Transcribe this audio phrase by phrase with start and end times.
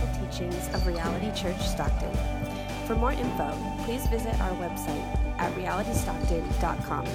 [0.00, 2.12] Bible teachings of Reality Church Stockton.
[2.86, 5.04] For more info, please visit our website
[5.38, 7.06] at realitystockton.com.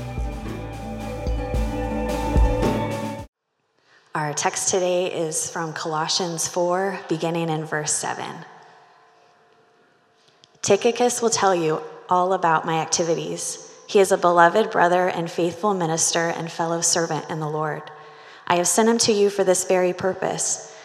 [4.14, 8.24] Our text today is from Colossians 4, beginning in verse 7.
[10.62, 13.72] Tychicus will tell you all about my activities.
[13.88, 17.84] He is a beloved brother and faithful minister and fellow servant in the Lord.
[18.48, 20.75] I have sent him to you for this very purpose,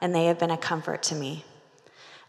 [0.00, 1.44] and they have been a comfort to me.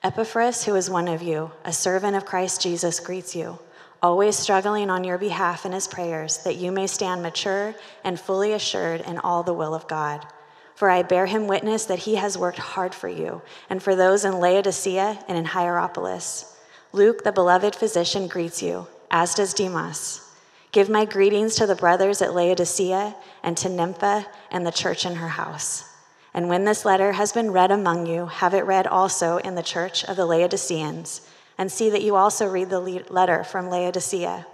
[0.04, 3.60] Epaphras, who is one of you, a servant of Christ Jesus, greets you,
[4.02, 8.54] always struggling on your behalf in his prayers, that you may stand mature and fully
[8.54, 10.26] assured in all the will of God.
[10.74, 14.26] For I bear him witness that he has worked hard for you, and for those
[14.26, 16.58] in Laodicea and in Hierapolis.
[16.94, 20.28] Luke, the beloved physician, greets you, as does Demas.
[20.72, 25.16] Give my greetings to the brothers at Laodicea and to Nympha and the church in
[25.16, 25.91] her house.
[26.34, 29.64] And when this letter has been read among you, have it read also in the
[29.64, 34.46] church of the Laodiceans, and see that you also read the letter from Laodicea.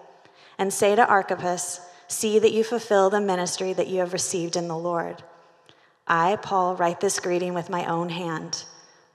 [0.58, 4.68] And say to Archippus, See that you fulfill the ministry that you have received in
[4.68, 5.24] the Lord.
[6.08, 8.64] I, Paul, write this greeting with my own hand.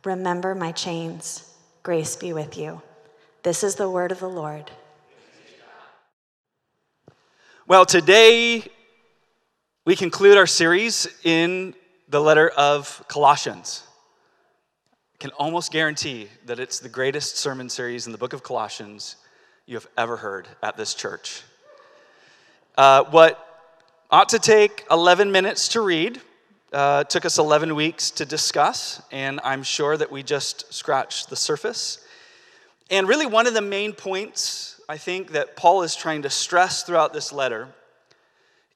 [0.05, 1.55] Remember my chains.
[1.83, 2.83] Grace be with you.
[3.43, 4.71] This is the word of the Lord.
[7.67, 8.65] Well, today
[9.87, 11.75] we conclude our series in
[12.13, 13.85] the letter of Colossians.
[15.15, 19.17] I can almost guarantee that it's the greatest sermon series in the book of Colossians
[19.65, 21.41] you have ever heard at this church.
[22.77, 23.73] Uh, what
[24.11, 26.21] ought to take 11 minutes to read
[26.75, 31.37] uh, took us 11 weeks to discuss, and I'm sure that we just scratched the
[31.37, 32.07] surface.
[32.91, 36.83] And really, one of the main points I think that Paul is trying to stress
[36.83, 37.69] throughout this letter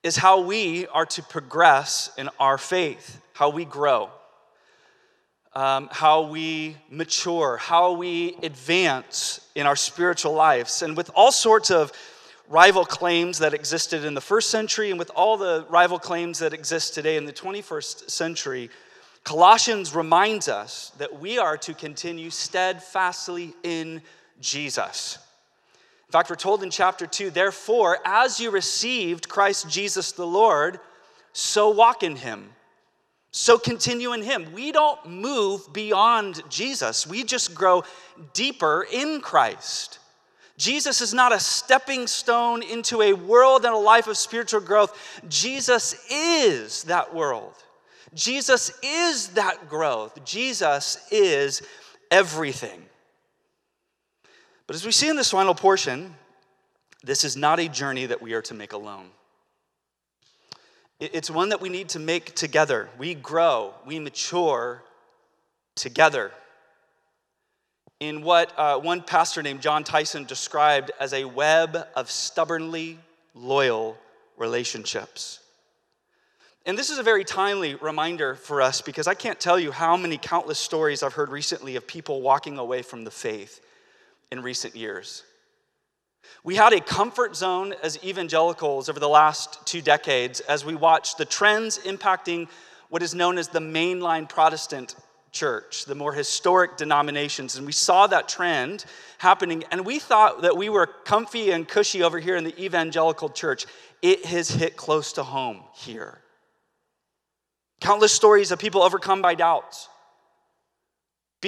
[0.07, 4.09] is how we are to progress in our faith, how we grow,
[5.53, 10.83] um, how we mature, how we advance in our spiritual lives.
[10.83, 11.91] And with all sorts of
[12.49, 16.53] rival claims that existed in the first century and with all the rival claims that
[16.53, 18.71] exist today in the 21st century,
[19.25, 24.03] Colossians reminds us that we are to continue steadfastly in
[24.41, 25.19] Jesus.
[26.09, 30.79] In fact, we're told in chapter 2, therefore, as you received Christ Jesus the Lord,
[31.33, 32.51] so walk in him.
[33.33, 34.53] So continue in him.
[34.55, 37.85] We don't move beyond Jesus, we just grow
[38.33, 39.99] deeper in Christ.
[40.57, 45.21] Jesus is not a stepping stone into a world and a life of spiritual growth.
[45.29, 47.53] Jesus is that world.
[48.15, 50.25] Jesus is that growth.
[50.25, 51.61] Jesus is
[52.11, 52.83] everything.
[54.67, 56.15] But as we see in this final portion,
[57.03, 59.11] this is not a journey that we are to make alone.
[60.99, 62.89] It's one that we need to make together.
[62.99, 64.83] We grow, we mature
[65.75, 66.33] together
[68.01, 72.99] in what uh, one pastor named Jon Tyson described as a web of stubbornly
[73.35, 73.97] loyal
[74.37, 75.41] relationships.
[76.65, 79.97] And this is a very timely reminder for us because I can't tell you how
[79.97, 83.61] many countless stories I've heard recently of people walking away from the faith
[84.31, 85.23] in recent years.
[86.43, 91.19] We had a comfort zone as evangelicals over the last two decades as we watched
[91.19, 92.49] the trends impacting
[92.89, 94.97] what is known as the mainline Protestant
[95.33, 97.57] church, the more historic denominations.
[97.57, 98.85] And we saw that trend
[99.19, 103.29] happening, and we thought that we were comfy and cushy over here in the evangelical
[103.29, 103.67] church.
[104.03, 106.19] It has hit close to home here.
[107.81, 109.89] Countless stories of people overcome by doubts.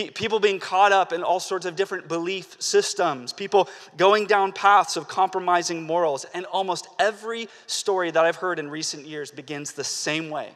[0.06, 4.96] People being caught up in all sorts of different belief systems, people going down paths
[4.96, 6.26] of compromising morals.
[6.34, 10.50] And almost every story that I've heard in recent years begins the same way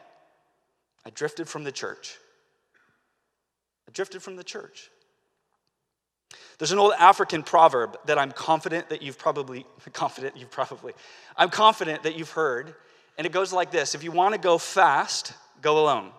[1.05, 2.17] I drifted from the church
[3.87, 4.89] I drifted from the church.
[6.57, 10.93] There's an old African proverb that I'm confident that you've probably, confident you've probably,
[11.37, 12.75] I'm confident that you've heard,
[13.17, 16.11] and it goes like this If you want to go fast, go alone.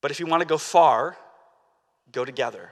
[0.00, 1.16] But if you want to go far,
[2.12, 2.70] go together.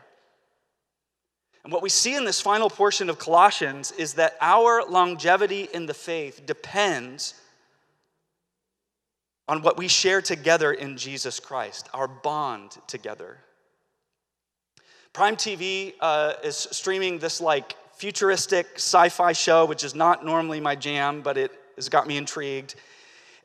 [1.63, 5.87] And what we see in this final portion of Colossians is that our longevity in
[5.87, 7.35] the faith depends
[9.47, 13.39] on what we share together in Jesus Christ, our bond together.
[15.13, 20.61] Prime TV uh, is streaming this like futuristic sci fi show, which is not normally
[20.61, 22.77] my jam, but it has got me intrigued.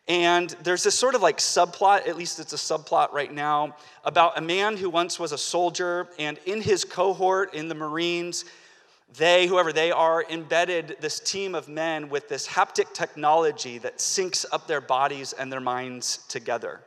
[0.07, 4.37] And there's this sort of like subplot, at least it's a subplot right now, about
[4.37, 8.45] a man who once was a soldier, and in his cohort in the Marines,
[9.17, 14.45] they, whoever they are, embedded this team of men with this haptic technology that syncs
[14.51, 16.81] up their bodies and their minds together.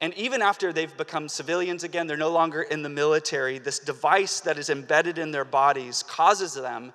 [0.00, 4.40] And even after they've become civilians again, they're no longer in the military, this device
[4.40, 6.92] that is embedded in their bodies causes them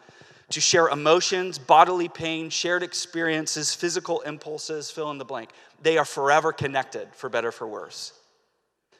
[0.51, 5.49] to share emotions, bodily pain, shared experiences, physical impulses, fill in the blank.
[5.81, 8.13] They are forever connected, for better, for worse.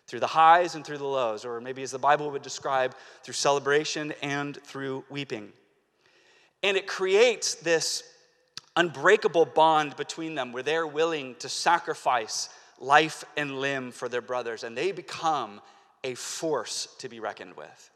[0.08, 3.34] Through the highs and through the lows, or maybe as the Bible would describe, through
[3.34, 5.54] celebration and through weeping.
[6.64, 8.04] And it creates this
[8.76, 12.50] unbreakable bond between them where they're willing to sacrifice
[12.80, 15.62] life and limb for their brothers, and they become
[16.04, 17.91] a force to be reckoned with.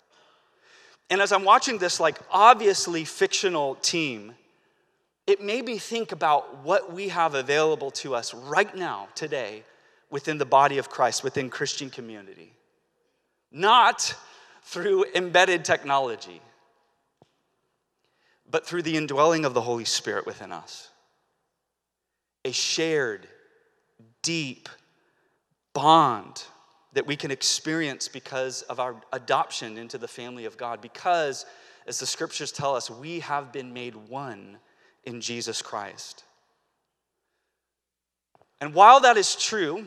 [1.10, 4.34] And as I'm watching this, like, obviously fictional team,
[5.28, 9.64] it made me think about what we have available to us right now, today,
[10.10, 12.54] within the body of Christ, within Christian community.
[13.52, 14.16] Not
[14.64, 16.42] through embedded technology,
[18.50, 20.90] but through the indwelling of the Holy Spirit within us.
[22.44, 23.28] A shared
[24.22, 24.70] deep
[25.74, 26.44] bond
[26.96, 30.82] that we can experience because of our adoption into the family of God.
[30.82, 31.46] Because,
[31.86, 34.58] as the scriptures tell us, we have been made one
[35.04, 36.24] in Jesus Christ.
[38.62, 39.86] And while that is true,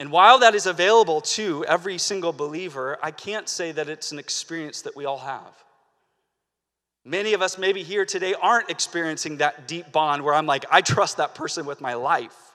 [0.00, 4.18] and while that is available to every single believer, I can't say that it's an
[4.18, 5.54] experience that we all have.
[7.04, 10.80] Many of us, maybe here today, aren't experiencing that deep bond where I'm like, I
[10.80, 12.49] trust that person with my life.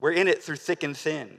[0.00, 1.38] We're in it through thick and thin.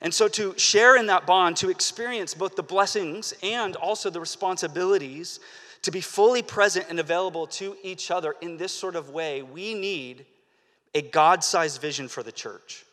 [0.00, 4.20] And so, to share in that bond, to experience both the blessings and also the
[4.20, 5.40] responsibilities,
[5.82, 9.72] to be fully present and available to each other in this sort of way, we
[9.72, 10.26] need
[10.94, 12.84] a God sized vision for the church.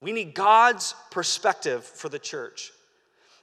[0.00, 2.72] We need God's perspective for the church.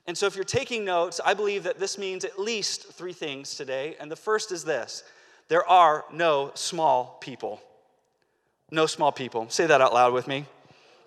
[0.06, 3.56] And so, if you're taking notes, I believe that this means at least three things
[3.56, 3.96] today.
[4.00, 5.04] And the first is this
[5.48, 7.60] there are no small people.
[8.72, 9.50] No small people.
[9.50, 10.46] Say that out loud with me.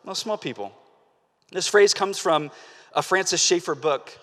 [0.04, 0.72] No small people.
[1.50, 2.50] This phrase comes from
[2.92, 4.16] a Francis Schaeffer book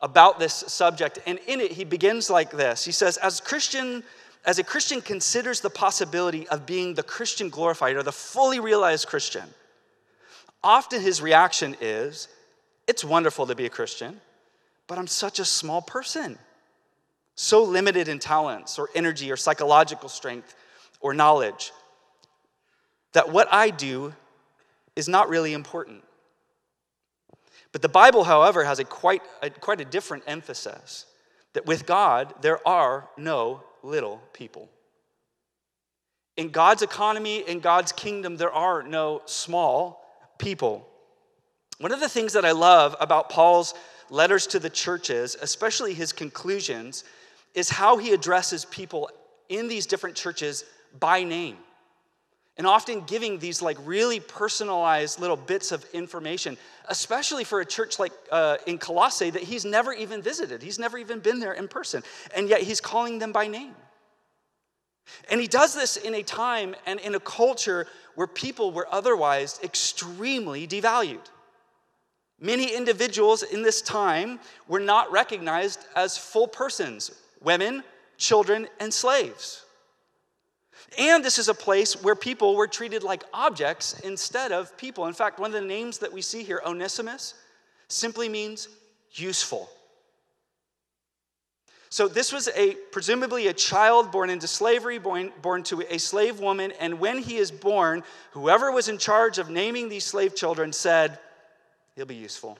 [0.00, 2.84] about this subject, and in it he begins like this.
[2.84, 4.02] He says, As Christian,
[4.46, 9.08] as a Christian considers the possibility of being the Christian glorified or the fully realized
[9.08, 9.44] Christian,
[10.64, 12.28] often his reaction is,
[12.86, 14.20] It's wonderful to be a Christian,
[14.86, 16.38] but I'm such a small person,
[17.34, 20.54] so limited in talents or energy or psychological strength
[21.02, 21.72] or knowledge
[23.12, 24.14] that what I do
[24.96, 26.04] is not really important.
[27.72, 31.06] But the Bible, however, has a quite, a, quite a different emphasis
[31.52, 34.68] that with God, there are no little people.
[36.36, 40.04] In God's economy, in God's kingdom, there are no small
[40.38, 40.86] people.
[41.78, 43.74] One of the things that I love about Paul's
[44.10, 47.04] letters to the churches, especially his conclusions,
[47.54, 49.10] is how he addresses people
[49.48, 50.64] in these different churches
[50.98, 51.56] by name
[52.56, 56.56] and often giving these like really personalized little bits of information
[56.90, 60.60] especially for a church like uh, in colossae that he's never even visited.
[60.62, 62.02] He's never even been there in person
[62.36, 63.74] and yet he's calling them by name.
[65.30, 69.58] And he does this in a time and in a culture where people were otherwise
[69.62, 71.24] extremely devalued.
[72.40, 77.82] Many individuals in this time were not recognized as full persons women
[78.18, 79.64] children and slaves
[80.98, 85.06] and this is a place where people were treated like objects instead of people.
[85.06, 87.34] In fact, one of the names that we see here, Onesimus,
[87.88, 88.68] simply means
[89.12, 89.68] useful.
[91.92, 96.38] So this was a presumably a child born into slavery, born, born to a slave
[96.38, 100.72] woman, and when he is born, whoever was in charge of naming these slave children
[100.72, 101.18] said,
[101.96, 102.58] He'll be useful.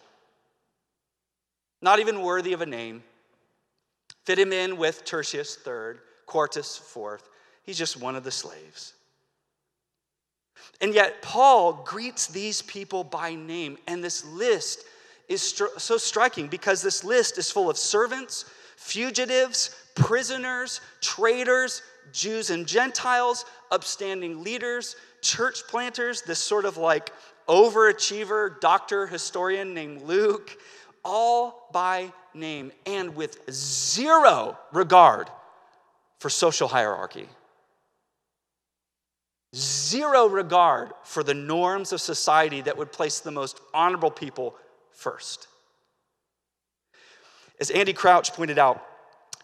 [1.80, 3.04] Not even worthy of a name.
[4.24, 7.28] Fit him in with Tertius third, Quartus fourth.
[7.62, 8.94] He's just one of the slaves.
[10.80, 14.84] And yet, Paul greets these people by name, and this list
[15.28, 22.50] is stri- so striking because this list is full of servants, fugitives, prisoners, traitors, Jews
[22.50, 27.12] and Gentiles, upstanding leaders, church planters, this sort of like
[27.46, 30.56] overachiever doctor historian named Luke,
[31.04, 35.28] all by name and with zero regard
[36.18, 37.28] for social hierarchy
[39.54, 44.54] zero regard for the norms of society that would place the most honorable people
[44.92, 45.48] first.
[47.58, 48.86] As Andy Crouch pointed out,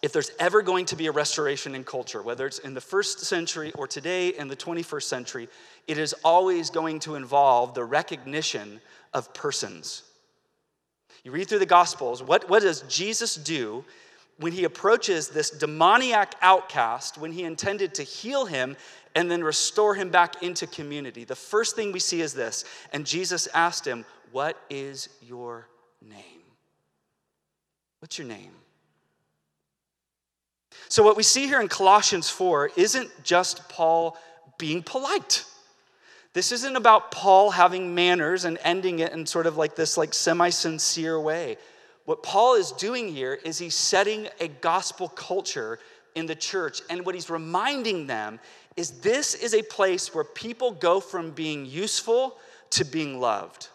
[0.02, 3.20] if there's ever going to be a restoration in culture, whether it's in the first
[3.20, 5.48] century or today in the 21st century,
[5.88, 8.80] it is always going to involve the recognition
[9.12, 10.02] of persons.
[11.24, 13.84] You read through the Gospels, what, what does Jesus do
[14.38, 18.76] when he approaches this demoniac outcast, when he intended to heal him
[19.16, 21.24] and then restore him back into community?
[21.24, 25.66] The first thing we see is this, and Jesus asked him, What is your
[26.00, 26.22] name?
[27.98, 28.52] What's your name?
[30.88, 34.16] So, what we see here in Colossians 4 isn't just Paul
[34.58, 35.44] being polite.
[36.32, 40.12] This isn't about Paul having manners and ending it in sort of like this like
[40.12, 41.56] semi-sincere way.
[42.04, 45.78] What Paul is doing here is he's setting a gospel culture
[46.14, 48.38] in the church and what he's reminding them
[48.76, 52.36] is this is a place where people go from being useful
[52.70, 53.68] to being loved.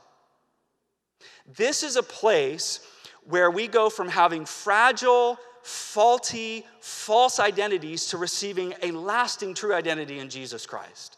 [1.55, 2.79] This is a place
[3.25, 10.19] where we go from having fragile faulty, false identities to receiving a lasting, true identity
[10.19, 11.17] in Jesus Christ.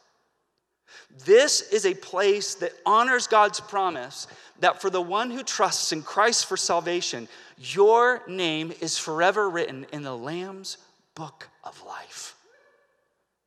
[1.25, 4.27] This is a place that honors God's promise
[4.59, 9.85] that for the one who trusts in Christ for salvation, your name is forever written
[9.93, 10.77] in the Lamb's
[11.15, 12.32] book of life,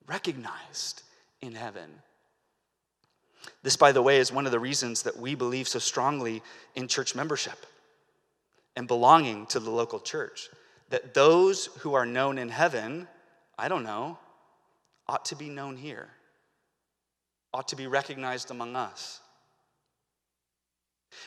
[0.07, 1.03] recognized
[1.41, 1.91] in heaven.
[3.63, 6.43] This, by the way, is one of the reasons that we believe so strongly
[6.75, 7.67] in church membership
[8.77, 10.49] and belonging to the local church
[10.91, 13.09] that those who are known in heaven,
[13.59, 14.19] I don't know,
[15.09, 16.09] ought to be known here,
[17.53, 19.21] ought to be recognized among us.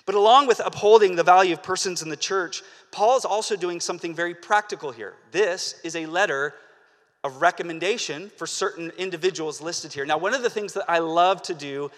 [0.05, 3.79] But along with upholding the value of persons in the church, Paul is also doing
[3.79, 5.15] something very practical here.
[5.31, 6.53] This is a letter
[7.23, 10.05] of recommendation for certain individuals listed here.
[10.05, 11.91] Now, one of the things that I love to do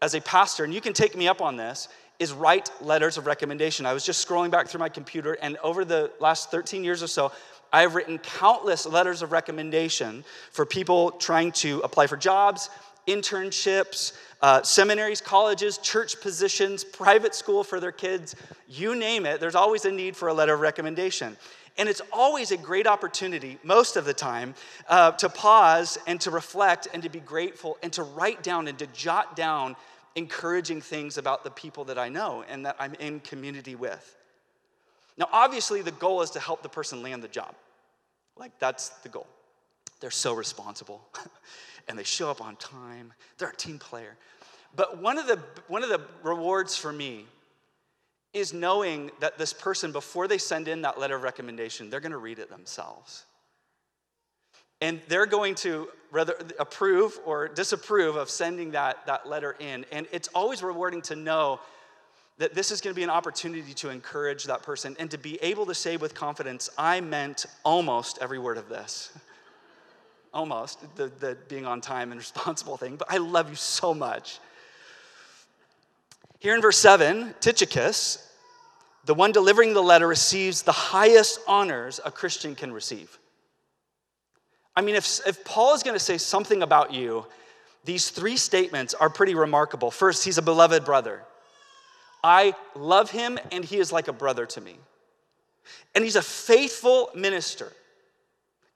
[0.00, 3.26] as a pastor, and you can take me up on this, is write letters of
[3.26, 3.86] recommendation.
[3.86, 7.06] I was just scrolling back through my computer, and over the last 13 years or
[7.06, 7.32] so,
[7.72, 12.70] I have written countless letters of recommendation for people trying to apply for jobs,
[13.08, 18.36] internships, uh, seminaries, colleges, church positions, private school for their kids,
[18.68, 19.40] you name it.
[19.40, 21.36] There's always a need for a letter of recommendation.
[21.76, 24.54] And it's always a great opportunity, most of the time,
[24.88, 28.78] uh, to pause and to reflect and to be grateful and to write down and
[28.78, 29.74] to jot down
[30.14, 34.16] encouraging things about the people that I know and that I'm in community with.
[35.16, 37.54] Now, obviously, the goal is to help the person land the job.
[38.36, 39.26] Like, that's the goal.
[40.00, 41.00] They're so responsible
[41.88, 43.12] and they show up on time.
[43.38, 44.16] They're a team player.
[44.76, 45.38] But one of the,
[45.68, 47.26] one of the rewards for me
[48.34, 52.12] is knowing that this person, before they send in that letter of recommendation, they're going
[52.12, 53.24] to read it themselves.
[54.80, 59.86] And they're going to rather approve or disapprove of sending that, that letter in.
[59.90, 61.60] And it's always rewarding to know
[62.38, 65.40] that this is going to be an opportunity to encourage that person and to be
[65.42, 69.16] able to say with confidence, I meant almost every word of this.
[70.34, 74.40] almost, the, the being on time and responsible thing, but I love you so much.
[76.44, 78.30] Here in verse 7, Tychicus,
[79.06, 83.18] the one delivering the letter, receives the highest honors a Christian can receive.
[84.76, 87.24] I mean, if, if Paul is going to say something about you,
[87.86, 89.90] these three statements are pretty remarkable.
[89.90, 91.22] First, he's a beloved brother.
[92.22, 94.76] I love him, and he is like a brother to me.
[95.94, 97.72] And he's a faithful minister.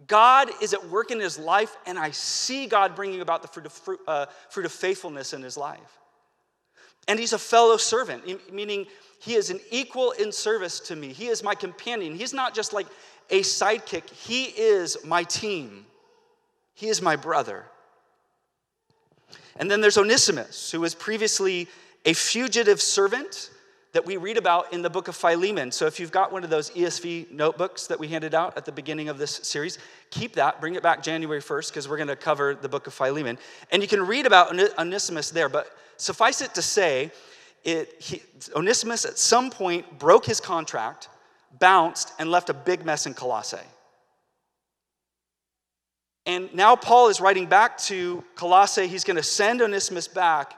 [0.06, 3.66] God is at work in his life, and I see God bringing about the fruit
[3.66, 5.98] of, fruit, uh, fruit of faithfulness in his life.
[7.08, 8.86] And he's a fellow servant, meaning
[9.18, 11.08] he is an equal in service to me.
[11.08, 12.14] He is my companion.
[12.14, 12.86] He's not just like
[13.30, 15.86] a sidekick, he is my team.
[16.74, 17.64] He is my brother.
[19.56, 21.66] And then there's Onesimus, who was previously
[22.04, 23.50] a fugitive servant
[23.92, 25.72] that we read about in the book of Philemon.
[25.72, 28.72] So if you've got one of those ESV notebooks that we handed out at the
[28.72, 29.78] beginning of this series,
[30.10, 32.92] keep that, bring it back January 1st, because we're going to cover the book of
[32.92, 33.38] Philemon.
[33.70, 37.10] And you can read about Onesimus there, but suffice it to say,
[37.64, 38.22] it, he,
[38.54, 41.08] Onesimus at some point broke his contract,
[41.58, 43.56] bounced, and left a big mess in Colossae.
[46.26, 48.86] And now Paul is writing back to Colossae.
[48.86, 50.54] He's going to send Onesimus back.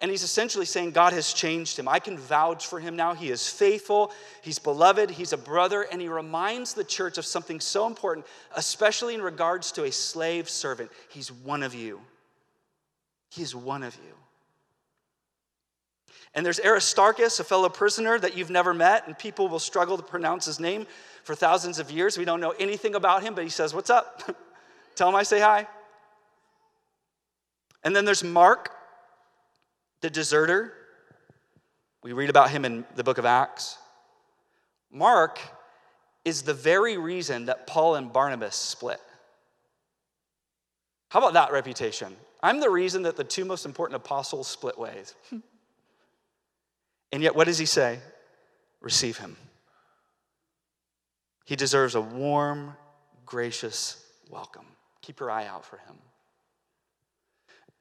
[0.00, 1.88] And he's essentially saying, God has changed him.
[1.88, 3.14] I can vouch for him now.
[3.14, 7.60] He is faithful, he's beloved, he's a brother, and he reminds the church of something
[7.60, 10.90] so important, especially in regards to a slave servant.
[11.08, 12.00] He's one of you.
[13.30, 14.14] He is one of you.
[16.34, 20.02] And there's Aristarchus, a fellow prisoner that you've never met, and people will struggle to
[20.02, 20.86] pronounce his name
[21.22, 22.18] for thousands of years.
[22.18, 24.22] We don't know anything about him, but he says, What's up?
[24.96, 25.66] Tell him I say hi.
[27.84, 28.73] And then there's Mark,
[30.04, 30.70] the deserter.
[32.02, 33.78] We read about him in the book of Acts.
[34.92, 35.40] Mark
[36.26, 39.00] is the very reason that Paul and Barnabas split.
[41.08, 42.14] How about that reputation?
[42.42, 45.14] I'm the reason that the two most important apostles split ways.
[47.10, 47.98] and yet, what does he say?
[48.82, 49.38] Receive him.
[51.46, 52.76] He deserves a warm,
[53.24, 54.66] gracious welcome.
[55.00, 55.96] Keep your eye out for him.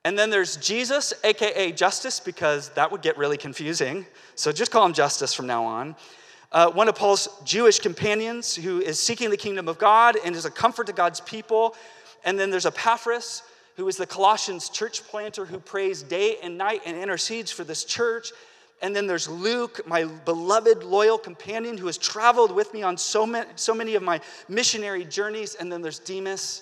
[0.05, 4.05] And then there's Jesus, aka Justus, because that would get really confusing.
[4.35, 5.95] So just call him Justus from now on.
[6.51, 10.45] Uh, one of Paul's Jewish companions who is seeking the kingdom of God and is
[10.45, 11.75] a comfort to God's people.
[12.25, 13.43] And then there's Epaphras,
[13.75, 17.85] who is the Colossians church planter who prays day and night and intercedes for this
[17.85, 18.31] church.
[18.81, 23.25] And then there's Luke, my beloved, loyal companion who has traveled with me on so
[23.25, 24.19] many, so many of my
[24.49, 25.55] missionary journeys.
[25.55, 26.61] And then there's Demas.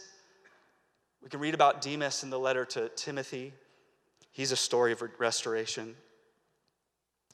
[1.22, 3.54] We can read about Demas in the letter to Timothy.
[4.32, 5.96] He's a story of restoration.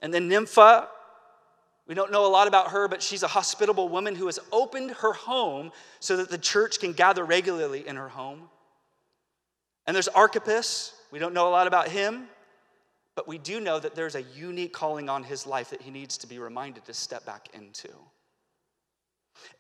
[0.01, 0.89] And then Nympha,
[1.87, 4.91] we don't know a lot about her, but she's a hospitable woman who has opened
[4.91, 8.49] her home so that the church can gather regularly in her home.
[9.85, 10.93] And there's Archippus.
[11.11, 12.27] We don't know a lot about him,
[13.15, 16.17] but we do know that there's a unique calling on his life that he needs
[16.19, 17.89] to be reminded to step back into.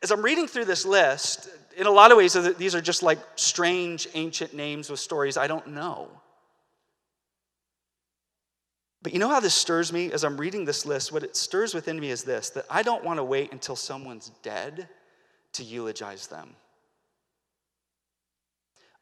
[0.03, 3.19] As I'm reading through this list, in a lot of ways, these are just like
[3.35, 6.09] strange ancient names with stories I don't know.
[9.01, 11.11] But you know how this stirs me as I'm reading this list?
[11.11, 14.31] What it stirs within me is this that I don't want to wait until someone's
[14.43, 14.89] dead
[15.53, 16.55] to eulogize them.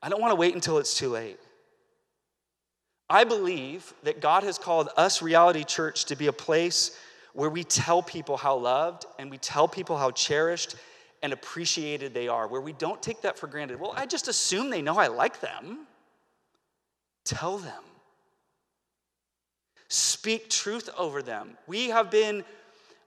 [0.01, 1.39] I don't want to wait until it's too late.
[3.09, 6.97] I believe that God has called us, Reality Church, to be a place
[7.35, 10.75] where we tell people how loved and we tell people how cherished
[11.21, 13.79] and appreciated they are, where we don't take that for granted.
[13.79, 15.85] Well, I just assume they know I like them.
[17.25, 17.83] Tell them.
[19.89, 21.57] Speak truth over them.
[21.67, 22.45] We have been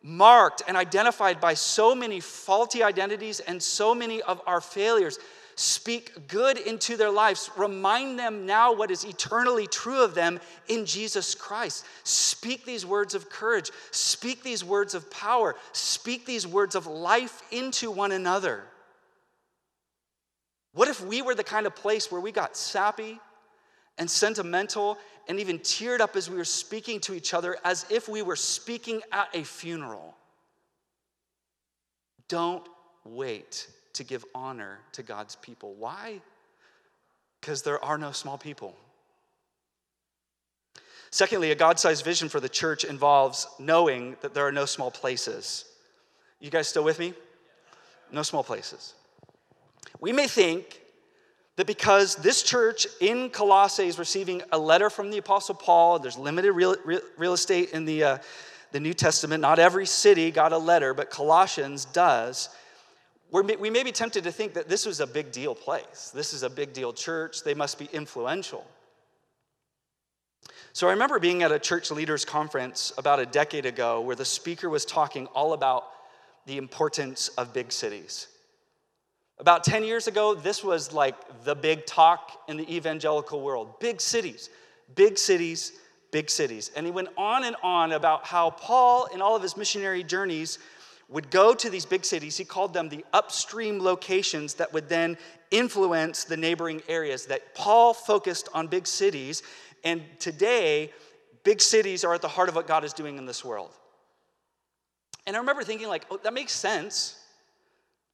[0.03, 5.19] marked and identified by so many faulty identities and so many of our failures.
[5.59, 7.51] Speak good into their lives.
[7.57, 11.85] Remind them now what is eternally true of them in Jesus Christ.
[12.05, 13.73] Speak these words of courage.
[13.91, 15.57] Speak these words of power.
[15.73, 18.63] Speak these words of life into one another.
[20.75, 23.19] What if we were the kind of place where we got sappy
[23.99, 28.09] and sentimental and even teared up as we were speaking to each other as if
[28.09, 30.15] we were speaking at a funeral?
[32.29, 32.69] Don't
[33.05, 33.67] wait
[33.99, 35.75] to give honor to God's people.
[35.75, 36.21] Why?
[37.41, 38.75] Because there are no small people.
[41.11, 44.93] Secondly, a God sized vision for the church involves knowing that there are no small
[44.93, 45.65] places.
[46.39, 47.13] You guys still with me?
[48.13, 48.95] No small places.
[50.01, 50.81] We may think
[51.57, 56.17] that because this church in Colossae is receiving a letter from the Apostle Paul, there's
[56.17, 58.19] limited real, real, real estate in the, uh,
[58.71, 59.41] the New Testament.
[59.41, 62.51] Not every city got a letter, but Colossians does.
[63.31, 66.11] We're, we may be tempted to think that this was a big deal place.
[66.15, 67.43] This is a big deal church.
[67.43, 68.67] They must be influential.
[70.73, 74.25] So I remember being at a church leaders conference about a decade ago where the
[74.25, 75.85] speaker was talking all about
[76.47, 78.29] the importance of big cities.
[79.39, 81.15] About 10 years ago, this was like
[81.45, 84.51] the big talk in the evangelical world big cities,
[84.95, 85.73] big cities,
[86.11, 86.71] big cities.
[86.75, 90.59] And he went on and on about how Paul, in all of his missionary journeys,
[91.09, 92.37] would go to these big cities.
[92.37, 95.17] He called them the upstream locations that would then
[95.51, 97.27] influence the neighboring areas.
[97.27, 99.43] That Paul focused on big cities,
[99.85, 100.93] and today,
[101.45, 103.71] big cities are at the heart of what God is doing in this world.
[105.27, 107.17] And I remember thinking, like, oh, that makes sense.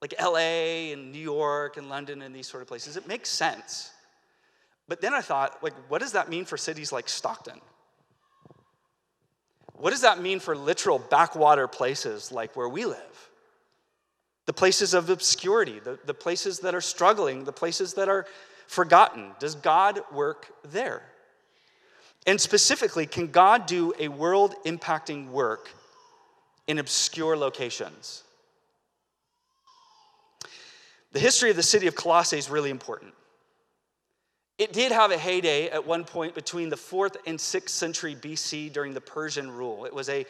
[0.01, 3.91] Like LA and New York and London and these sort of places, it makes sense.
[4.87, 7.61] But then I thought, like, what does that mean for cities like Stockton?
[9.75, 13.31] What does that mean for literal backwater places like where we live?
[14.47, 18.27] The places of obscurity, the, the places that are struggling, the places that are
[18.67, 19.31] forgotten.
[19.39, 21.03] Does God work there?
[22.27, 25.71] And specifically, can God do a world impacting work
[26.67, 28.23] in obscure locations?
[31.13, 33.13] The history of the city of Colossae is really important.
[34.57, 38.73] It did have a heyday at one point between the 4th and 6th century BC
[38.73, 39.85] during the Persian rule.
[39.85, 40.25] It was a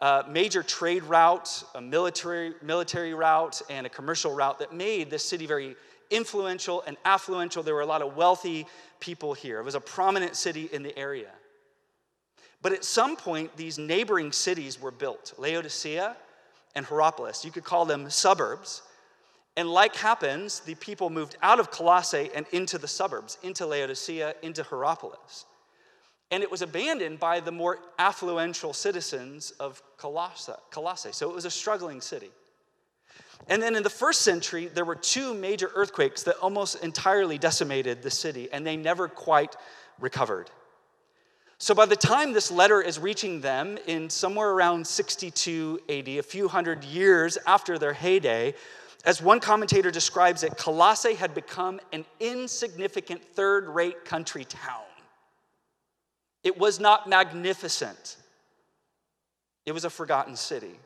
[0.00, 5.24] uh, major trade route, a military, military route, and a commercial route that made this
[5.24, 5.76] city very
[6.10, 7.64] influential and affluential.
[7.64, 8.66] There were a lot of wealthy
[9.00, 9.60] people here.
[9.60, 11.30] It was a prominent city in the area.
[12.60, 16.16] But at some point, these neighboring cities were built Laodicea
[16.74, 17.44] and Hierapolis.
[17.44, 18.82] You could call them suburbs.
[19.56, 24.34] And like happens, the people moved out of Colossae and into the suburbs, into Laodicea,
[24.42, 25.46] into Hierapolis.
[26.30, 31.12] And it was abandoned by the more affluential citizens of Colossae.
[31.12, 32.30] So it was a struggling city.
[33.48, 38.02] And then in the first century, there were two major earthquakes that almost entirely decimated
[38.02, 39.54] the city, and they never quite
[40.00, 40.50] recovered.
[41.58, 46.22] So by the time this letter is reaching them in somewhere around 62 AD, a
[46.22, 48.54] few hundred years after their heyday,
[49.04, 54.82] as one commentator describes it, Colossae had become an insignificant third rate country town.
[56.42, 58.16] It was not magnificent,
[59.66, 60.78] it was a forgotten city.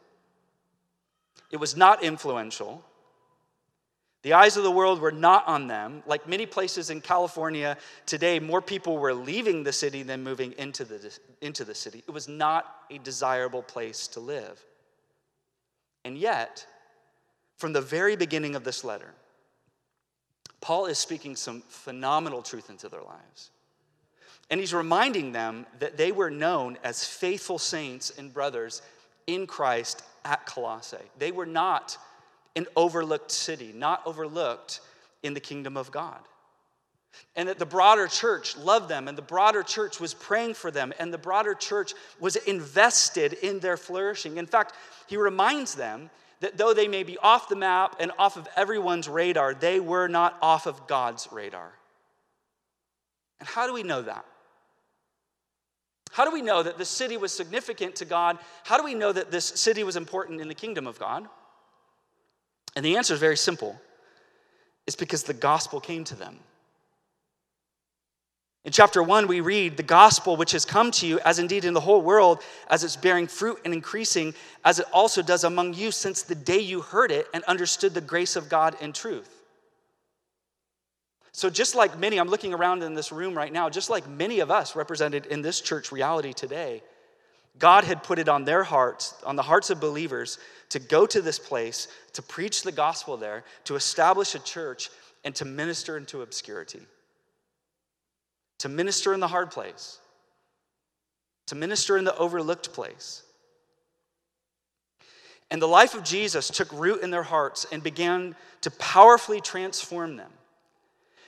[1.50, 2.84] It was not influential.
[4.22, 6.02] The eyes of the world were not on them.
[6.06, 10.84] Like many places in California today, more people were leaving the city than moving into
[10.84, 12.02] the, into the city.
[12.06, 14.62] It was not a desirable place to live.
[16.04, 16.66] And yet,
[17.58, 19.12] from the very beginning of this letter,
[20.60, 23.50] Paul is speaking some phenomenal truth into their lives.
[24.50, 28.80] And he's reminding them that they were known as faithful saints and brothers
[29.26, 30.96] in Christ at Colossae.
[31.18, 31.98] They were not
[32.56, 34.80] an overlooked city, not overlooked
[35.22, 36.20] in the kingdom of God.
[37.36, 40.92] And that the broader church loved them, and the broader church was praying for them,
[40.98, 44.36] and the broader church was invested in their flourishing.
[44.36, 44.74] In fact,
[45.06, 49.08] he reminds them that though they may be off the map and off of everyone's
[49.08, 51.72] radar, they were not off of God's radar.
[53.40, 54.24] And how do we know that?
[56.12, 58.38] How do we know that this city was significant to God?
[58.64, 61.26] How do we know that this city was important in the kingdom of God?
[62.74, 63.80] And the answer is very simple
[64.86, 66.38] it's because the gospel came to them.
[68.64, 71.74] In chapter 1, we read, The gospel which has come to you, as indeed in
[71.74, 75.90] the whole world, as it's bearing fruit and increasing, as it also does among you
[75.90, 79.30] since the day you heard it and understood the grace of God in truth.
[81.32, 84.40] So, just like many, I'm looking around in this room right now, just like many
[84.40, 86.82] of us represented in this church reality today,
[87.58, 90.38] God had put it on their hearts, on the hearts of believers,
[90.70, 94.90] to go to this place, to preach the gospel there, to establish a church,
[95.24, 96.80] and to minister into obscurity.
[98.60, 99.98] To minister in the hard place,
[101.46, 103.22] to minister in the overlooked place.
[105.50, 110.16] And the life of Jesus took root in their hearts and began to powerfully transform
[110.16, 110.30] them,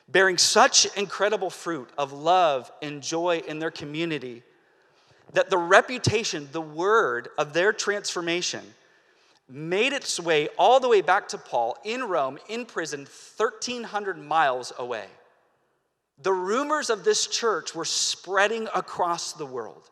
[0.09, 4.43] bearing such incredible fruit of love and joy in their community
[5.33, 8.62] that the reputation, the word of their transformation
[9.49, 14.73] made its way all the way back to Paul in Rome, in prison, 1,300 miles
[14.79, 15.07] away.
[16.23, 19.89] The rumors of this church were spreading across the world.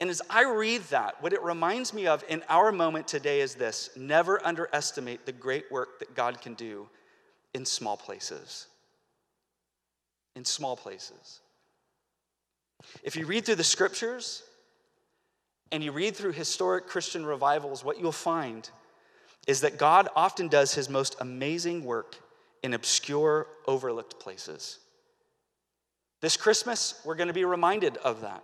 [0.00, 3.54] And as I read that, what it reminds me of in our moment today is
[3.54, 6.88] this never underestimate the great work that God can do
[7.54, 8.66] in small places.
[10.34, 11.40] In small places.
[13.02, 14.42] If you read through the scriptures
[15.72, 18.68] and you read through historic Christian revivals, what you'll find
[19.46, 22.16] is that God often does his most amazing work
[22.62, 24.80] in obscure, overlooked places.
[26.20, 28.42] This Christmas, we're going to be reminded of that.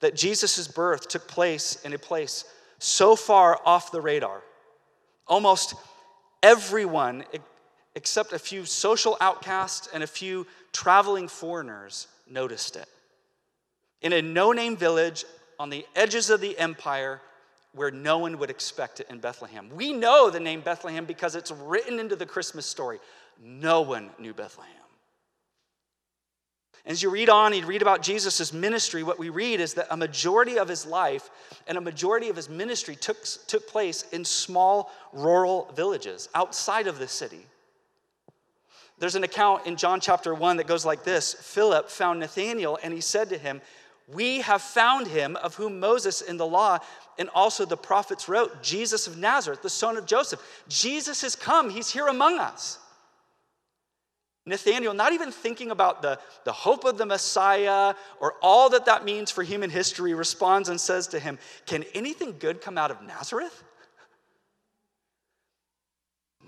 [0.00, 2.44] That Jesus' birth took place in a place
[2.78, 4.42] so far off the radar.
[5.26, 5.74] Almost
[6.42, 7.24] everyone,
[7.94, 12.88] except a few social outcasts and a few traveling foreigners, noticed it
[14.00, 15.24] in a no name village
[15.58, 17.20] on the edges of the empire
[17.72, 19.68] where no one would expect it in Bethlehem.
[19.74, 22.98] We know the name Bethlehem because it's written into the Christmas story.
[23.42, 24.72] No one knew Bethlehem.
[26.88, 29.96] As you read on, you read about Jesus' ministry, what we read is that a
[29.96, 31.28] majority of his life
[31.66, 36.98] and a majority of his ministry took, took place in small rural villages outside of
[36.98, 37.44] the city.
[38.98, 42.94] There's an account in John chapter 1 that goes like this Philip found Nathanael and
[42.94, 43.60] he said to him,
[44.10, 46.78] we have found him of whom Moses in the law
[47.18, 50.40] and also the prophets wrote, Jesus of Nazareth, the son of Joseph.
[50.68, 52.78] Jesus has come, he's here among us.
[54.48, 59.04] Nathanael, not even thinking about the, the hope of the Messiah or all that that
[59.04, 63.02] means for human history, responds and says to him, Can anything good come out of
[63.02, 63.62] Nazareth?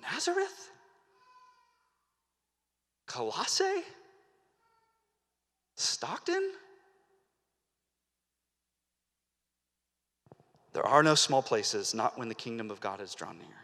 [0.02, 0.70] Nazareth?
[3.06, 3.84] Colossae?
[5.76, 6.52] Stockton?
[10.72, 13.59] There are no small places, not when the kingdom of God is drawn near.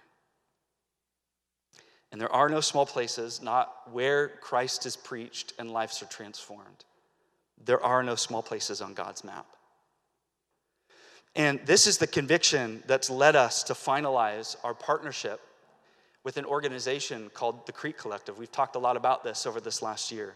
[2.12, 6.84] And there are no small places, not where Christ is preached and lives are transformed.
[7.64, 9.46] There are no small places on God's map.
[11.34, 15.40] And this is the conviction that's led us to finalize our partnership
[16.24, 18.38] with an organization called the Crete Collective.
[18.38, 20.34] We've talked a lot about this over this last year.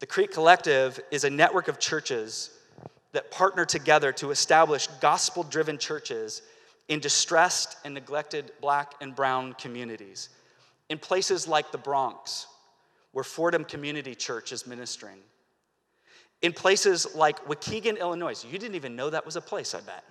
[0.00, 2.50] The Crete Collective is a network of churches
[3.12, 6.42] that partner together to establish gospel driven churches
[6.88, 10.30] in distressed and neglected black and brown communities.
[10.88, 12.46] In places like the Bronx,
[13.12, 15.18] where Fordham Community Church is ministering.
[16.42, 18.44] In places like Waukegan, Illinois.
[18.44, 20.04] You didn't even know that was a place, I bet.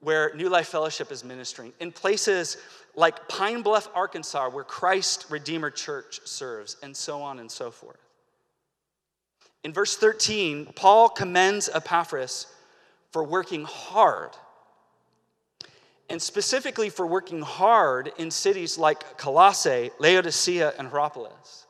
[0.00, 1.72] Where New Life Fellowship is ministering.
[1.80, 2.58] In places
[2.94, 7.96] like Pine Bluff, Arkansas, where Christ Redeemer Church serves, and so on and so forth.
[9.64, 12.46] In verse 13, Paul commends Epaphras
[13.10, 14.30] for working hard,
[16.08, 21.66] and specifically for working hard in cities like Colossae, Laodicea, and Hierapolis.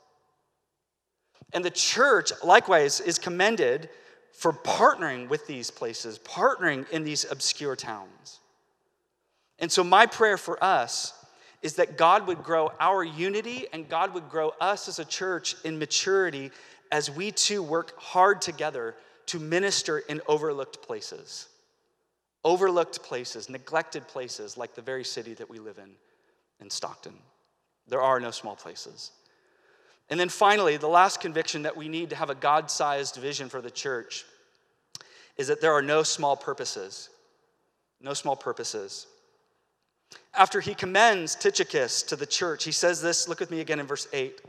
[1.52, 3.88] And the church, likewise, is commended
[4.32, 8.40] for partnering with these places, partnering in these obscure towns.
[9.58, 11.12] And so, my prayer for us
[11.62, 15.56] is that God would grow our unity and God would grow us as a church
[15.64, 16.52] in maturity
[16.92, 18.94] as we too work hard together
[19.26, 21.48] to minister in overlooked places.
[22.44, 25.90] Overlooked places, neglected places, like the very city that we live in,
[26.60, 27.14] in Stockton.
[27.88, 29.12] There are no small places.
[30.10, 33.48] And then finally, the last conviction that we need to have a God sized vision
[33.48, 34.24] for the church
[35.36, 37.10] is that there are no small purposes.
[38.00, 39.06] No small purposes.
[40.34, 43.86] After he commends Tychicus to the church, he says this look with me again in
[43.86, 44.40] verse 8.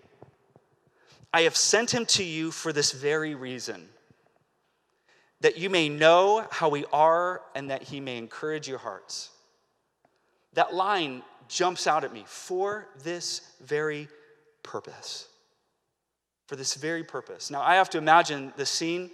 [1.33, 3.87] I have sent him to you for this very reason,
[5.41, 9.29] that you may know how we are and that he may encourage your hearts.
[10.53, 14.07] That line jumps out at me for this very
[14.63, 15.27] purpose.
[16.47, 17.49] For this very purpose.
[17.49, 19.11] Now, I have to imagine the scene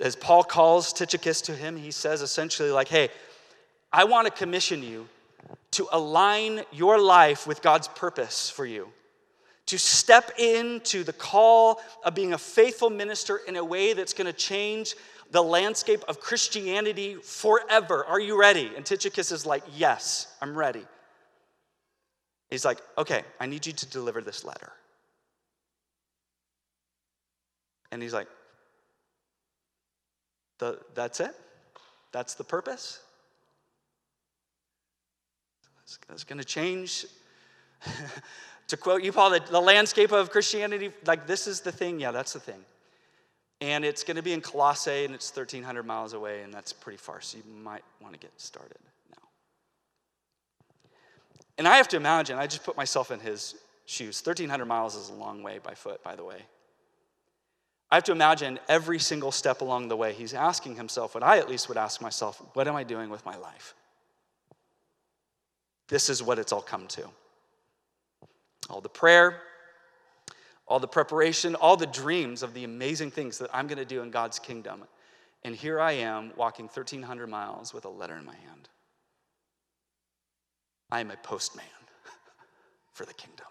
[0.00, 1.76] as Paul calls Tychicus to him.
[1.76, 3.10] He says essentially, like, hey,
[3.92, 5.08] I want to commission you
[5.72, 8.88] to align your life with God's purpose for you
[9.66, 14.26] to step into the call of being a faithful minister in a way that's going
[14.26, 14.94] to change
[15.30, 18.04] the landscape of Christianity forever.
[18.04, 18.70] Are you ready?
[18.76, 20.84] And Tychicus is like, Yes, I'm ready.
[22.50, 24.72] He's like, Okay, I need you to deliver this letter.
[27.90, 28.28] And he's like,
[30.94, 31.34] That's it?
[32.12, 33.00] That's the purpose?
[36.08, 37.06] That's going to change
[38.72, 42.00] to quote you, Paul, the, the landscape of Christianity, like this is the thing.
[42.00, 42.64] Yeah, that's the thing.
[43.60, 46.96] And it's going to be in Colossae, and it's 1,300 miles away, and that's pretty
[46.96, 48.78] far, so you might want to get started
[49.10, 49.28] now.
[51.58, 54.22] And I have to imagine, I just put myself in his shoes.
[54.24, 56.40] 1,300 miles is a long way by foot, by the way.
[57.90, 61.36] I have to imagine every single step along the way, he's asking himself what I
[61.36, 63.74] at least would ask myself what am I doing with my life?
[65.88, 67.10] This is what it's all come to
[68.70, 69.40] all the prayer,
[70.66, 74.02] all the preparation, all the dreams of the amazing things that I'm going to do
[74.02, 74.84] in God's kingdom.
[75.44, 78.68] And here I am walking 1,300 miles with a letter in my hand.
[80.90, 81.64] I am a postman
[82.92, 83.46] for the kingdom.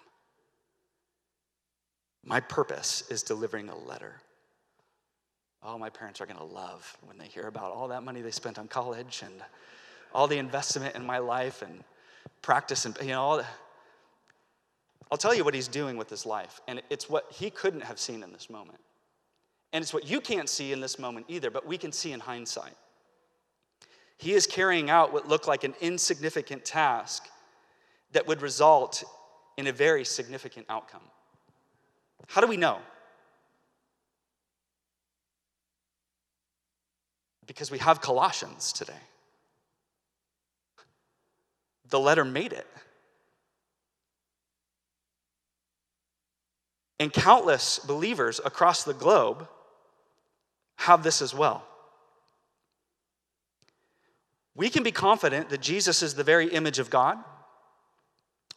[2.23, 4.21] My purpose is delivering a letter.
[5.63, 8.31] Oh, my parents are going to love when they hear about all that money they
[8.31, 9.33] spent on college and
[10.13, 11.83] all the investment in my life and
[12.41, 13.43] practice and, you know, all
[15.11, 17.99] I'll tell you what he's doing with his life, and it's what he couldn't have
[17.99, 18.79] seen in this moment.
[19.73, 22.21] And it's what you can't see in this moment either, but we can see in
[22.21, 22.75] hindsight.
[24.17, 27.27] He is carrying out what looked like an insignificant task
[28.13, 29.03] that would result
[29.57, 31.01] in a very significant outcome.
[32.27, 32.79] How do we know?
[37.47, 38.93] Because we have Colossians today.
[41.89, 42.67] The letter made it.
[47.01, 49.47] And countless believers across the globe
[50.75, 51.63] have this as well.
[54.53, 57.17] We can be confident that Jesus is the very image of God.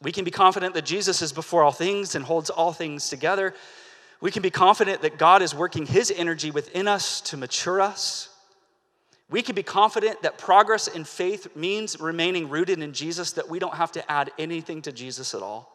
[0.03, 3.55] We can be confident that Jesus is before all things and holds all things together.
[4.21, 8.29] We can be confident that God is working his energy within us to mature us.
[9.31, 13.59] We can be confident that progress in faith means remaining rooted in Jesus, that we
[13.59, 15.74] don't have to add anything to Jesus at all.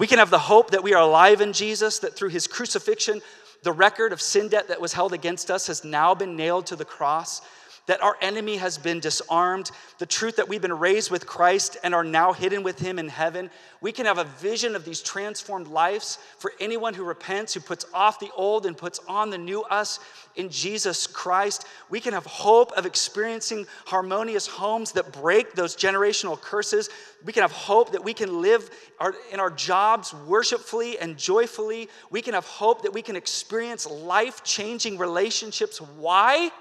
[0.00, 3.20] We can have the hope that we are alive in Jesus, that through his crucifixion,
[3.62, 6.76] the record of sin debt that was held against us has now been nailed to
[6.76, 7.42] the cross,
[7.90, 11.92] that our enemy has been disarmed, the truth that we've been raised with Christ and
[11.92, 13.50] are now hidden with Him in heaven.
[13.80, 17.84] We can have a vision of these transformed lives for anyone who repents, who puts
[17.92, 19.98] off the old and puts on the new us
[20.36, 21.66] in Jesus Christ.
[21.88, 26.90] We can have hope of experiencing harmonious homes that break those generational curses.
[27.24, 31.88] We can have hope that we can live our, in our jobs worshipfully and joyfully.
[32.08, 35.80] We can have hope that we can experience life changing relationships.
[35.80, 36.52] Why?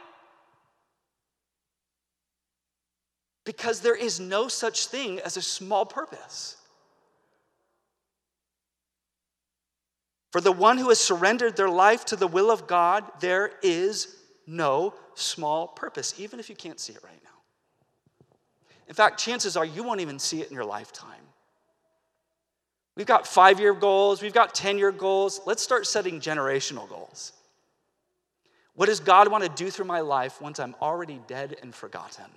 [3.50, 6.56] Because there is no such thing as a small purpose.
[10.32, 14.16] For the one who has surrendered their life to the will of God, there is
[14.46, 18.28] no small purpose, even if you can't see it right now.
[18.88, 21.26] In fact, chances are you won't even see it in your lifetime.
[22.96, 25.42] We've got five year goals, we've got 10 year goals.
[25.48, 27.34] Let's start setting generational goals.
[28.76, 32.30] What does God want to do through my life once I'm already dead and forgotten?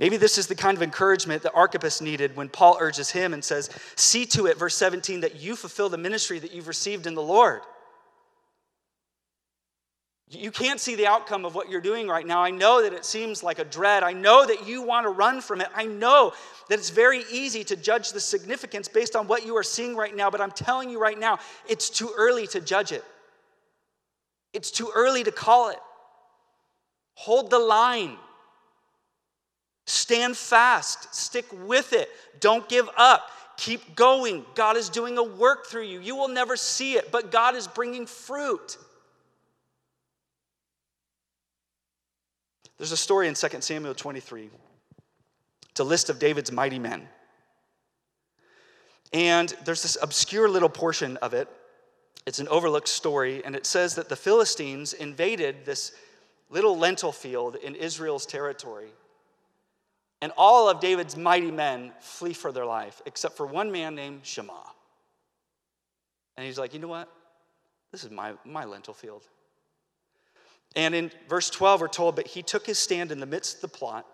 [0.00, 3.44] Maybe this is the kind of encouragement that Archippus needed when Paul urges him and
[3.44, 7.14] says, See to it, verse 17, that you fulfill the ministry that you've received in
[7.14, 7.60] the Lord.
[10.30, 12.40] You can't see the outcome of what you're doing right now.
[12.40, 14.02] I know that it seems like a dread.
[14.02, 15.68] I know that you want to run from it.
[15.74, 16.32] I know
[16.70, 20.16] that it's very easy to judge the significance based on what you are seeing right
[20.16, 23.04] now, but I'm telling you right now, it's too early to judge it.
[24.54, 25.78] It's too early to call it.
[27.14, 28.16] Hold the line.
[29.90, 33.28] Stand fast, stick with it, don't give up.
[33.56, 34.46] Keep going.
[34.54, 36.00] God is doing a work through you.
[36.00, 38.78] You will never see it, but God is bringing fruit.
[42.78, 44.48] There's a story in 2 Samuel 23.
[45.72, 47.08] It's a list of David's mighty men.
[49.12, 51.48] And there's this obscure little portion of it.
[52.26, 55.92] It's an overlooked story, and it says that the Philistines invaded this
[56.48, 58.90] little lentil field in Israel's territory.
[60.22, 64.20] And all of David's mighty men flee for their life, except for one man named
[64.22, 64.70] Shammah.
[66.36, 67.08] And he's like, you know what?
[67.92, 69.26] This is my, my lentil field.
[70.76, 73.60] And in verse 12, we're told, but he took his stand in the midst of
[73.62, 74.06] the plot,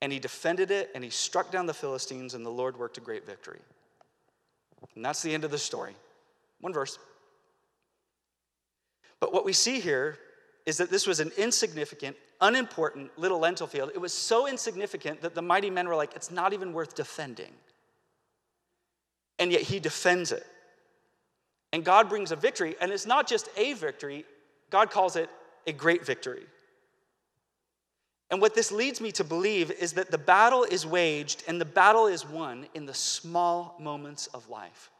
[0.00, 3.00] and he defended it, and he struck down the Philistines, and the Lord worked a
[3.00, 3.60] great victory.
[4.94, 5.94] And that's the end of the story.
[6.60, 6.98] One verse.
[9.20, 10.18] But what we see here
[10.66, 13.90] is that this was an insignificant, unimportant little lentil field.
[13.94, 17.52] It was so insignificant that the mighty men were like, it's not even worth defending.
[19.38, 20.46] And yet he defends it.
[21.72, 24.24] And God brings a victory, and it's not just a victory,
[24.70, 25.28] God calls it
[25.66, 26.44] a great victory.
[28.30, 31.64] And what this leads me to believe is that the battle is waged and the
[31.64, 34.90] battle is won in the small moments of life.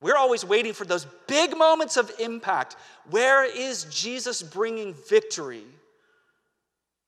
[0.00, 2.76] We're always waiting for those big moments of impact.
[3.10, 5.64] Where is Jesus bringing victory?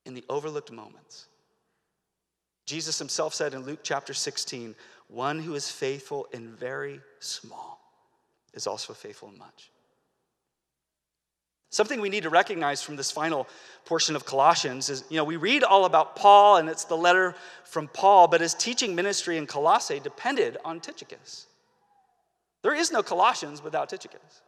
[0.04, 1.26] In the overlooked moments.
[2.66, 4.74] Jesus himself said in Luke chapter 16,
[5.08, 7.80] one who is faithful in very small
[8.54, 9.70] is also faithful in much.
[11.70, 13.48] Something we need to recognize from this final
[13.84, 17.34] portion of Colossians is, you know, we read all about Paul and it's the letter
[17.64, 21.46] from Paul, but his teaching ministry in Colossae depended on Tychicus.
[22.62, 24.42] There is no Colossians without Tychicus.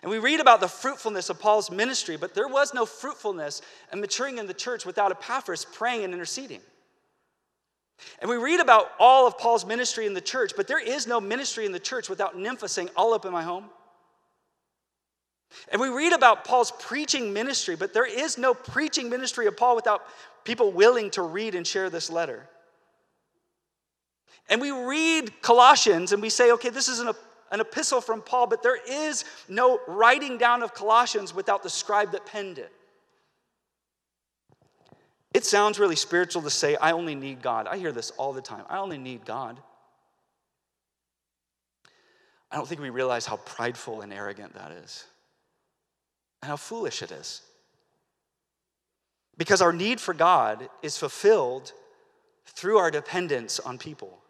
[0.00, 4.00] And we read about the fruitfulness of Paul's ministry, but there was no fruitfulness and
[4.00, 6.60] maturing in the church without Epaphras praying and interceding.
[8.20, 11.20] And we read about all of Paul's ministry in the church, but there is no
[11.20, 13.64] ministry in the church without Nympha saying, All up in my home.
[15.70, 19.76] And we read about Paul's preaching ministry, but there is no preaching ministry of Paul
[19.76, 20.02] without
[20.44, 22.48] people willing to read and share this letter.
[24.48, 27.12] And we read Colossians and we say, okay, this is an,
[27.52, 32.12] an epistle from Paul, but there is no writing down of Colossians without the scribe
[32.12, 32.72] that penned it.
[35.34, 37.66] It sounds really spiritual to say, I only need God.
[37.66, 38.64] I hear this all the time.
[38.68, 39.60] I only need God.
[42.50, 45.04] I don't think we realize how prideful and arrogant that is,
[46.42, 47.42] and how foolish it is.
[49.38, 51.72] Because our need for God is fulfilled
[52.46, 54.21] through our dependence on people.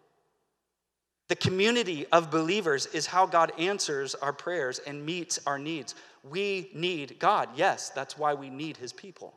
[1.28, 5.94] The community of believers is how God answers our prayers and meets our needs.
[6.28, 7.48] We need God.
[7.56, 9.34] Yes, that's why we need his people.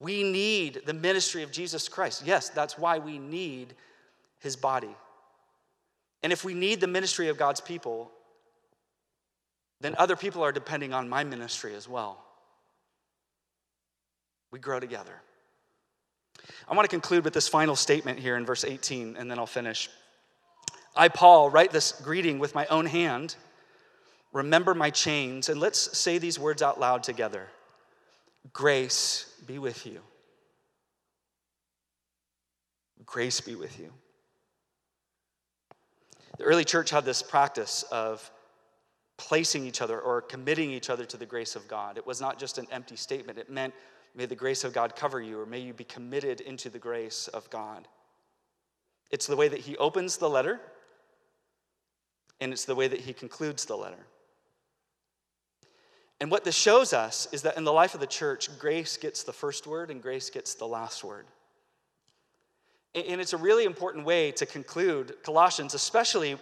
[0.00, 2.22] We need the ministry of Jesus Christ.
[2.24, 3.74] Yes, that's why we need
[4.38, 4.94] his body.
[6.22, 8.10] And if we need the ministry of God's people,
[9.80, 12.22] then other people are depending on my ministry as well.
[14.50, 15.14] We grow together.
[16.68, 19.46] I want to conclude with this final statement here in verse 18, and then I'll
[19.46, 19.88] finish.
[20.96, 23.36] I, Paul, write this greeting with my own hand.
[24.32, 27.48] remember my chains, and let's say these words out loud together
[28.52, 30.00] Grace be with you.
[33.04, 33.92] Grace be with you.
[36.38, 38.30] The early church had this practice of
[39.18, 41.98] placing each other or committing each other to the grace of God.
[41.98, 43.74] It was not just an empty statement, it meant,
[44.14, 47.28] may the grace of God cover you, or may you be committed into the grace
[47.28, 47.86] of God.
[49.10, 50.60] It's the way that he opens the letter,
[52.40, 54.06] and it's the way that he concludes the letter.
[56.20, 59.22] And what this shows us is that in the life of the church, grace gets
[59.22, 61.26] the first word and grace gets the last word.
[62.94, 66.36] And it's a really important way to conclude Colossians, especially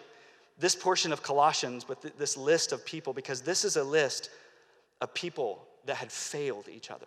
[0.59, 4.30] this portion of Colossians with this list of people, because this is a list
[5.01, 7.07] of people that had failed each other.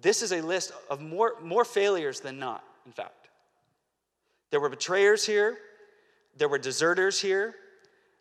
[0.00, 3.28] This is a list of more, more failures than not, in fact.
[4.50, 5.58] There were betrayers here,
[6.38, 7.54] there were deserters here,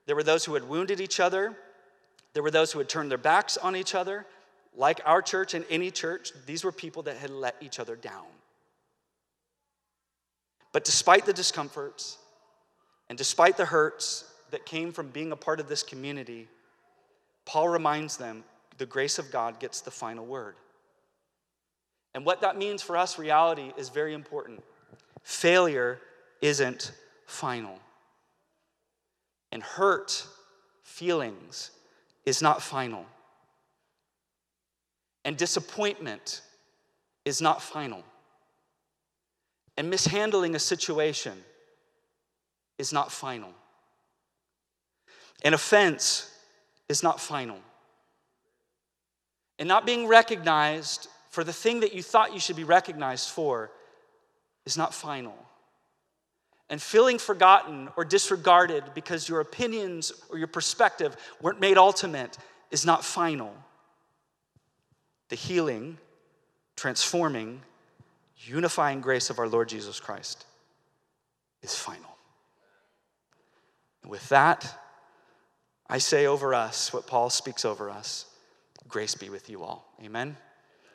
[0.05, 1.55] there were those who had wounded each other,
[2.33, 4.25] there were those who had turned their backs on each other.
[4.75, 8.25] Like our church and any church, these were people that had let each other down.
[10.71, 12.19] But despite the discomforts
[13.09, 16.47] and despite the hurts that came from being a part of this community,
[17.45, 18.43] Paul reminds them
[18.77, 20.55] the grace of God gets the final word.
[22.13, 24.63] And what that means for us, reality, is very important.
[25.23, 25.99] Failure
[26.41, 26.91] isn't
[27.25, 27.79] final.
[29.51, 30.25] And hurt,
[30.83, 31.71] feelings,
[32.25, 33.05] is not final.
[35.23, 36.41] And disappointment
[37.25, 38.03] is not final.
[39.77, 41.33] And mishandling a situation
[42.77, 43.51] is not final.
[45.43, 46.31] An offense
[46.89, 47.59] is not final.
[49.59, 53.71] And not being recognized for the thing that you thought you should be recognized for
[54.65, 55.35] is not final.
[56.69, 62.37] And feeling forgotten or disregarded because your opinions or your perspective weren't made ultimate
[62.71, 63.53] is not final.
[65.29, 65.97] The healing,
[66.75, 67.61] transforming,
[68.37, 70.45] unifying grace of our Lord Jesus Christ
[71.61, 72.17] is final.
[74.03, 74.73] And with that,
[75.89, 78.25] I say over us what Paul speaks over us
[78.87, 79.85] grace be with you all.
[80.03, 80.37] Amen.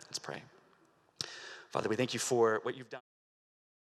[0.06, 0.42] Let's pray.
[1.70, 3.00] Father, we thank you for what you've done.